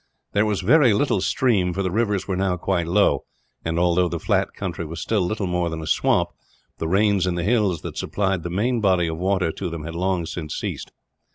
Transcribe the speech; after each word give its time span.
There 0.31 0.47
was 0.47 0.61
very 0.61 0.93
little 0.95 1.21
stream, 1.21 1.73
for 1.73 1.83
the 1.83 1.91
rivers 1.91 2.27
were 2.27 2.35
now 2.35 2.57
quite 2.57 2.87
low 2.87 3.25
and, 3.63 3.77
although 3.77 4.09
the 4.09 4.17
flat 4.19 4.51
country 4.55 4.83
was 4.83 4.99
still 4.99 5.21
little 5.21 5.45
more 5.45 5.69
than 5.69 5.79
a 5.79 5.85
swamp, 5.85 6.29
the 6.79 6.87
rains 6.87 7.27
in 7.27 7.35
the 7.35 7.43
hills 7.43 7.81
that 7.83 7.99
supplied 7.99 8.41
the 8.41 8.49
main 8.49 8.81
body 8.81 9.05
of 9.05 9.19
water 9.19 9.51
to 9.51 9.69
them 9.69 9.83
had 9.83 9.93
long 9.93 10.25
since 10.25 10.55
ceased. 10.55 10.91